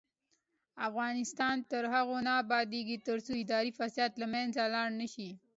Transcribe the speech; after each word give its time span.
افغانستان 0.87 1.55
تر 1.71 1.83
هغو 1.93 2.17
نه 2.27 2.33
ابادیږي، 2.43 2.97
ترڅو 3.07 3.31
اداري 3.43 3.71
فساد 3.79 4.11
له 4.21 4.27
منځه 4.33 4.61
لاړ 4.75 4.87
نشي. 4.99 5.29